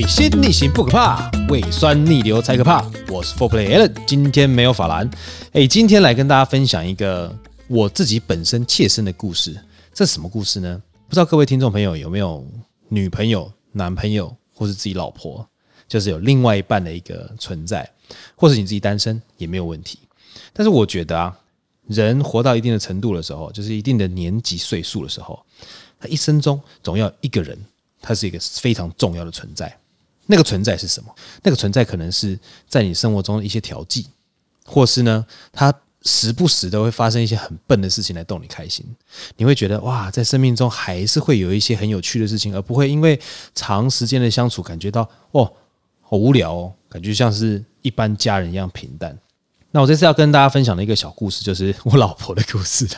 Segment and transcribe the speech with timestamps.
[0.00, 2.90] 水星逆行不可怕，胃酸逆流才可怕。
[3.10, 5.06] 我是 Four Play Allen，今天没有法兰。
[5.52, 7.30] 哎，今天来跟大家分享一个
[7.68, 9.54] 我自己本身切身的故事。
[9.92, 10.82] 这是什么故事呢？
[11.06, 12.42] 不知道各位听众朋友有没有
[12.88, 15.46] 女朋友、男朋友，或是自己老婆，
[15.86, 17.86] 就是有另外一半的一个存在，
[18.34, 19.98] 或是你自己单身也没有问题。
[20.54, 21.36] 但是我觉得啊，
[21.88, 25.38] 人活到一定的程度的时候，就是一定的年纪岁数的时候，
[26.00, 27.58] 他一生中总要一个人。
[28.02, 29.70] 它是一个非常重要的存在，
[30.30, 31.12] 那个存在是什么？
[31.42, 32.38] 那个存在可能是
[32.68, 34.06] 在你生活中的一些调剂，
[34.64, 38.86] 或是呢，它时不时的会发生一些很笨的事情来逗你开心。
[39.36, 43.20] 你会觉得哇，在生命中还是会有一些很有趣的事情，而不会因为
[43.54, 45.02] 长时间的相处感觉到
[45.32, 45.52] 哦，
[46.00, 49.18] 好无聊哦，感觉像是一般家人一样平淡。
[49.72, 52.88] 那我这次要跟大家分享的一个小故事，就是我老婆的故事。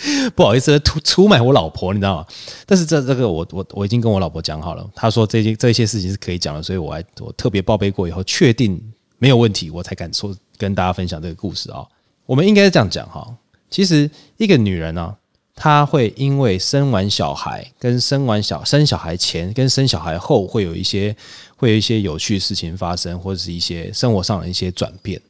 [0.34, 2.26] 不好意思，出出卖我老婆，你知道吗？
[2.66, 8.80] 但是这这个我我我已经跟我老婆讲好了，她说这些这些事情是可以讲的，所以我还我特别报备过以后，确定
[9.18, 11.84] 没有问题，我才敢说跟大家分享这个故事啊。
[12.26, 13.26] 我们应该是这样讲哈，
[13.68, 15.14] 其实一个女人呢，
[15.54, 21.14] 她会因为生完小孩跟生完小生小孩前跟生小孩后会有一些
[21.56, 25.20] 会有一些有趣事情发生，或者是一些生活上的一些转变。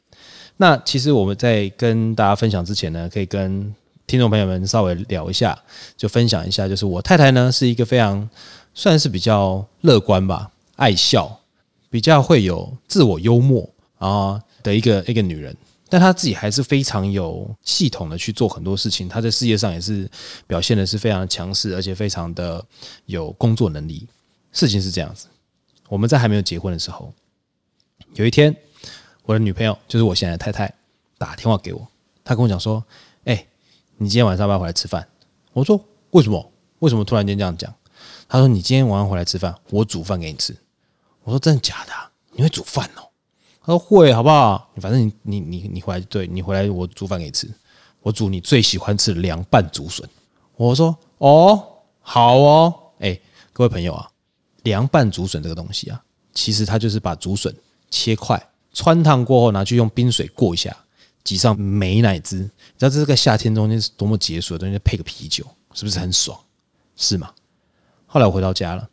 [0.58, 3.74] 那其实我们在跟大家分享之前呢，可以跟
[4.10, 5.56] 听众朋友们，稍微聊一下，
[5.96, 8.28] 就分享一下，就是我太太呢是一个非常
[8.74, 11.38] 算是比较乐观吧，爱笑，
[11.88, 15.56] 比较会有自我幽默啊的一个一个女人，
[15.88, 20.10] 但她自己还是非常有系统的去做很多事情，她在事业上也是
[20.48, 22.66] 表现的是非常强势，而且非常的
[23.06, 24.08] 有工作能力。
[24.50, 25.28] 事情是这样子，
[25.88, 27.14] 我们在还没有结婚的时候，
[28.14, 28.56] 有一天，
[29.22, 30.74] 我的女朋友就是我现在的太太
[31.16, 31.86] 打电话给我，
[32.24, 32.82] 她跟我讲说，
[33.22, 33.46] 哎。
[34.02, 35.06] 你今天晚上要不要回来吃饭？
[35.52, 35.78] 我说
[36.12, 36.52] 为什么？
[36.78, 37.70] 为什么突然间这样讲？
[38.26, 40.56] 他说你今天晚上回来吃饭，我煮饭给你吃。
[41.22, 41.92] 我说真的假的？
[42.32, 43.04] 你会煮饭哦？
[43.60, 44.70] 他说会，好不好？
[44.78, 47.46] 反正你你你你回来，对你回来我煮饭给你吃，
[48.00, 50.08] 我煮你最喜欢吃的凉拌竹笋。
[50.56, 51.62] 我说哦，
[52.00, 52.74] 好哦。
[53.00, 53.20] 哎，
[53.52, 54.10] 各位朋友啊，
[54.62, 57.54] 凉拌竹笋这个东西啊，其实它就是把竹笋
[57.90, 58.42] 切块，
[58.72, 60.74] 汆烫过后拿去用冰水过一下。
[61.22, 62.48] 挤上美乃滋，你
[62.78, 65.44] 知道这是个夏天中间是多么解暑的东西，配个啤酒
[65.74, 66.38] 是不是很爽？
[66.96, 67.30] 是吗？
[68.06, 68.88] 后来我回到家了，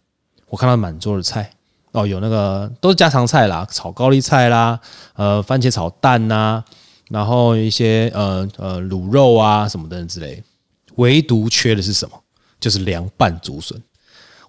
[0.47, 1.51] 我看到满桌的菜
[1.91, 4.79] 哦，有那个都是家常菜啦，炒高丽菜啦，
[5.15, 6.65] 呃，番茄炒蛋呐、啊，
[7.09, 10.43] 然后一些呃呃卤肉啊什么的之类，
[10.95, 12.21] 唯独缺的是什么？
[12.59, 13.81] 就是凉拌竹笋。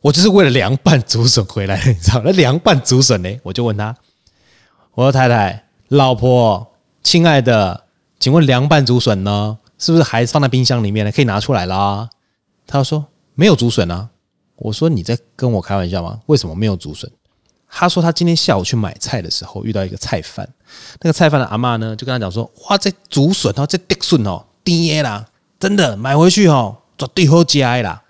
[0.00, 2.20] 我就是为了凉拌竹笋回来的，你知道？
[2.24, 3.40] 那凉拌竹笋呢？
[3.42, 3.96] 我就问他，
[4.92, 6.74] 我说太太、老婆。
[7.08, 7.84] 亲爱的，
[8.20, 9.56] 请问凉拌竹笋呢？
[9.78, 11.10] 是不是还放在冰箱里面呢？
[11.10, 12.10] 可以拿出来啦。
[12.66, 14.10] 他说没有竹笋啊。
[14.56, 16.20] 我说你在跟我开玩笑吗？
[16.26, 17.10] 为什么没有竹笋？
[17.66, 20.46] 他说他今天下午去买菜的时候遇到一个菜贩，
[21.00, 25.24] 那个菜贩的阿嬷呢就跟他讲说：哇，这竹笋哦，这竹笋哦，甜啦，
[25.58, 28.02] 真的买回去哦，绝对好吃啦。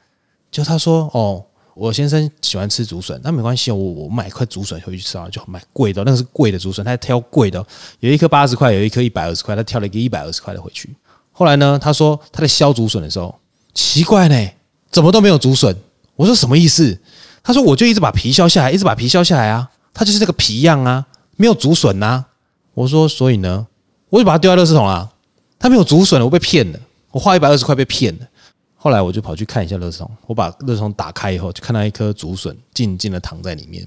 [0.50, 1.44] 就他说哦。
[1.78, 7.65] 我先生喜欢吃竹笋，那没关系，我我买一块竹笋回去吃啊，就买贵的，那个是贵的竹笋，他挑贵的，
[8.00, 10.91] 有一颗八十块，有一颗一百二十块，他挑了一个一百二十块的回去。
[11.31, 13.33] 后来呢，他说他在削竹笋的时候，
[13.75, 14.50] 奇怪呢，
[14.91, 15.77] 怎么都没有竹笋？
[16.16, 16.99] 我说什么意思？
[17.44, 21.06] 他说我就一直把皮削下来，一直把皮削下来啊，他就是这个皮样啊，
[21.37, 22.25] 没有竹笋呐。
[22.75, 23.69] 我说所以呢，
[24.10, 25.09] 我就把它丢在垃圾桶啊，
[25.60, 26.81] 他没有竹笋，我被骗了，
[27.12, 28.27] 我花一百二十块被骗了。
[28.81, 33.87] 后来我就跑去看一下垃圾桶，我把垃圾桶打开以后，就看到一颗竹笋静静的躺在里面。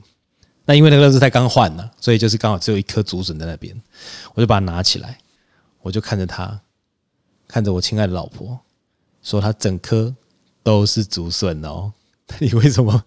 [0.65, 3.73] 那因为那个垃圾袋刚换了，所以就是刚好只有一颗竹笋在那边。
[4.33, 5.17] 我就把它拿起来，
[5.81, 6.59] 我就看着它，
[7.47, 8.59] 看着我亲爱的老婆，
[9.23, 10.13] 说：“它整颗
[10.61, 11.93] 都是竹笋哦。”
[12.39, 13.03] 你为什么？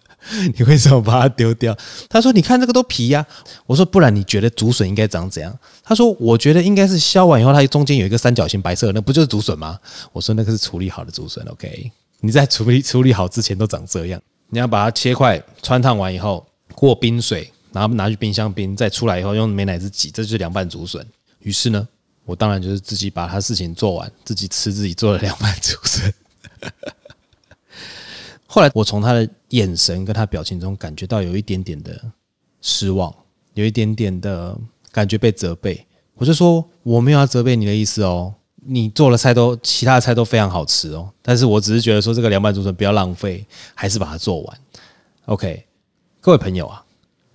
[0.57, 1.77] 你为什么把它丢掉？
[2.11, 3.25] 他说：“你看这个都皮呀。”
[3.67, 9.79] 我说：“不然你觉得竹笋应该长怎样？”他说：“我觉得应该是削完以后，它中间有一个三角形白色，那不就是竹笋吗？”
[10.13, 11.43] 我说：“那个是处理好的竹笋。
[11.49, 11.91] ”OK，
[12.21, 14.21] 你在处理处理好之前都长这样。
[14.51, 21.05] 你要把它切块，汆烫完以后过冰水，然后拿去冰箱冰，再出来以后用美乃滋挤，这就是凉拌竹笋。
[21.41, 21.89] 于是呢，
[22.25, 26.13] 我当然就是自己把他事情做完，自己吃自己做的凉拌竹笋。
[28.55, 32.01] 后来我从他的眼神跟他表情中感觉到有一点点的
[32.63, 33.13] 失望，
[33.55, 34.57] 有一点点的
[34.93, 35.85] 感觉被责备。
[36.15, 38.33] 我就说我没有要责备你的意思哦，
[38.65, 44.59] 你做的菜都其他的菜都非常好吃哦，但是我只是觉得说这个凉拌竹笋不要浪费，还是把它做完。
[45.25, 45.65] OK，
[46.21, 46.85] 各位朋友啊，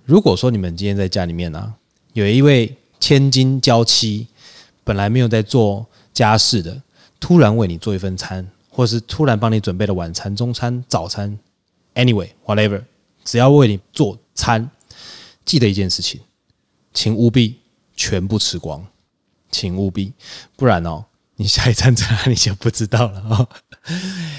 [0.06, 1.74] 如果说你们今天在家里面呢、啊，
[2.14, 4.26] 有一位千金娇妻，
[4.86, 6.82] 本来没有在做家事的，
[7.20, 8.50] 突然为你做一份餐。
[8.70, 11.38] 或是突然帮你准备的晚餐、中餐、早餐
[11.96, 12.84] ，anyway whatever，
[13.26, 14.70] 只要为你做餐，
[15.44, 16.22] 记得一件事情，
[16.94, 17.60] 请务必
[17.96, 18.86] 全部吃光，
[19.52, 20.14] 请务必，
[20.56, 21.06] 不然哦，
[21.36, 23.50] 你下一餐在哪里就不知道了哦。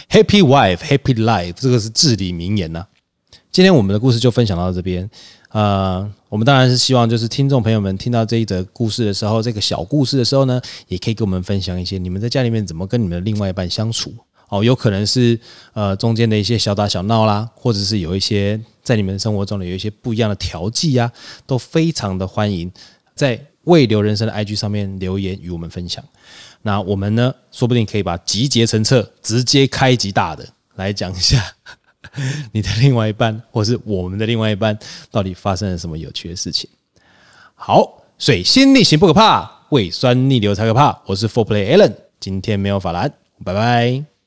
[0.08, 2.86] Happy wife, happy life，这个是至理名言呐、
[3.50, 5.10] 今天我们的故事就分享到这边。
[5.52, 14.14] 呃，我们当然是希望，就是听众朋友们听到这一则故事的时候，这个小故事的时候呢，也可以跟我们分享一些你们在家里面怎么跟你们的另外一半相处
[14.48, 14.62] 哦。
[14.62, 15.38] 有可能是
[15.72, 21.10] 呃中间的一些小打小闹啦，或者是有一些在你们生活中的有一些不一样的调剂呀，
[21.46, 22.70] 都非常的欢迎
[23.16, 26.04] 在未留人生的 IG 上面留言与我们分享。
[26.62, 31.42] 那我们呢，说不定可以把集结成册，直接开集大的来讲一下。
[32.52, 34.78] 你的另外一半，或是我们的另外一半，
[35.10, 36.68] 到底发生了什么有趣的事情？
[37.54, 40.98] 好，水星逆行不可怕，胃酸逆流才可怕。
[41.06, 43.12] 我是 Four Play Allen，今天没有法兰，
[43.44, 44.19] 拜拜。